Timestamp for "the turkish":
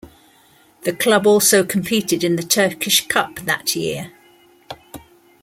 2.35-3.05